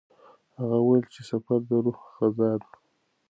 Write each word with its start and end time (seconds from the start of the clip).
هغه 0.59 0.77
وویل 0.79 1.05
چې 1.13 1.21
سفر 1.29 1.59
د 1.69 1.71
روح 1.85 1.99
غذا 2.17 2.51
ده. 2.61 2.67